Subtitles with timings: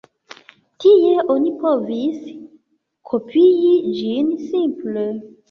[0.85, 2.23] Tie oni povis
[3.11, 5.07] kopii ĝin simple.